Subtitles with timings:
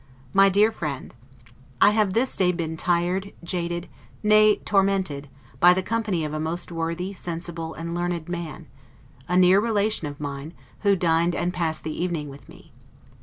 [0.33, 1.13] MY DEAR FRIEND:
[1.79, 3.87] I have this day been tired, jaded,
[4.23, 8.65] nay, tormented, by the company of a most worthy, sensible, and learned man,
[9.29, 12.71] a near relation of mine, who dined and passed the evening with me.